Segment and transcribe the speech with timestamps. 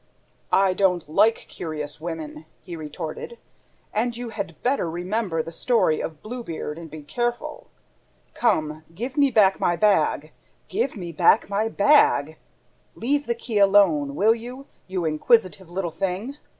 [0.51, 3.37] "I don't like curious women," he retorted,
[3.93, 7.67] "and you had better remember the story of BLUE BEARD and be careful...
[8.33, 10.31] Come, give me back my bag!...
[10.69, 12.37] Give me back my bag!...
[12.95, 16.35] Leave the key alone, will you, you inquisitive little thing?"